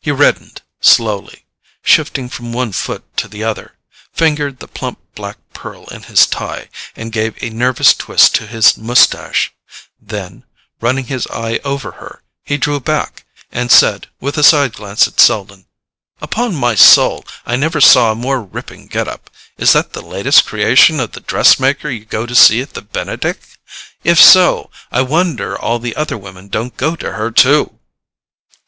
He 0.00 0.10
reddened 0.10 0.62
slowly, 0.80 1.46
shifting 1.84 2.28
from 2.28 2.52
one 2.52 2.72
foot 2.72 3.04
to 3.16 3.28
the 3.28 3.44
other, 3.44 3.76
fingered 4.12 4.58
the 4.58 4.66
plump 4.66 4.98
black 5.14 5.36
pearl 5.52 5.84
in 5.92 6.02
his 6.02 6.26
tie, 6.26 6.68
and 6.96 7.12
gave 7.12 7.40
a 7.40 7.50
nervous 7.50 7.94
twist 7.94 8.34
to 8.34 8.48
his 8.48 8.76
moustache; 8.76 9.52
then, 10.02 10.42
running 10.80 11.04
his 11.06 11.28
eye 11.28 11.60
over 11.64 11.92
her, 11.92 12.22
he 12.42 12.58
drew 12.58 12.80
back, 12.80 13.24
and 13.52 13.70
said, 13.70 14.08
with 14.18 14.36
a 14.36 14.42
side 14.42 14.72
glance 14.72 15.06
at 15.06 15.20
Selden: 15.20 15.66
"Upon 16.20 16.52
my 16.56 16.74
soul, 16.74 17.24
I 17.46 17.54
never 17.54 17.80
saw 17.80 18.10
a 18.10 18.14
more 18.16 18.42
ripping 18.42 18.88
get 18.88 19.06
up. 19.06 19.30
Is 19.58 19.72
that 19.74 19.92
the 19.92 20.02
last 20.02 20.44
creation 20.44 20.98
of 20.98 21.12
the 21.12 21.20
dress 21.20 21.60
maker 21.60 21.88
you 21.88 22.04
go 22.04 22.26
to 22.26 22.34
see 22.34 22.60
at 22.62 22.74
the 22.74 22.82
Benedick? 22.82 23.38
If 24.02 24.20
so, 24.20 24.72
I 24.90 25.02
wonder 25.02 25.56
all 25.56 25.78
the 25.78 25.94
other 25.94 26.18
women 26.18 26.48
don't 26.48 26.76
go 26.76 26.96
to 26.96 27.12
her 27.12 27.30
too!" 27.30 27.78